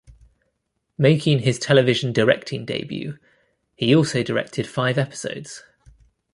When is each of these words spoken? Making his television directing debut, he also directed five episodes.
Making 0.97 1.41
his 1.43 1.59
television 1.59 2.11
directing 2.11 2.65
debut, 2.65 3.19
he 3.75 3.93
also 3.95 4.23
directed 4.23 4.65
five 4.65 4.97
episodes. 4.97 5.61